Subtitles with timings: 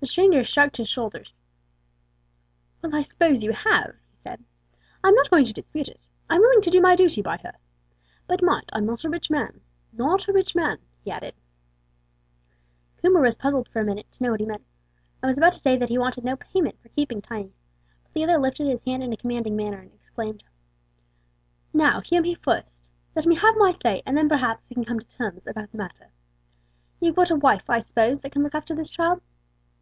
[0.00, 1.38] The stranger shrugged his shoulders.
[2.82, 4.44] "Well, I s'pose you have," he said;
[5.02, 5.98] "I'm not going to dispute it.
[6.28, 7.54] I'm willing to do my duty by her.
[8.26, 9.62] But mind, I'm not a rich man
[9.94, 11.32] not a rich man," he added.
[12.98, 14.66] Coomber was puzzled for a minute to know what he meant,
[15.22, 17.54] and was about to say that he wanted no payment for keeping Tiny;
[18.02, 20.44] but the other lifted his hand in a commanding manner, and exclaimed:
[21.72, 22.90] "Now, hear me first.
[23.16, 25.78] Let me have my say, and then, perhaps, we can come to terms about the
[25.78, 26.10] matter.
[27.00, 29.22] You've got a wife, I s'pose, that can look after this child.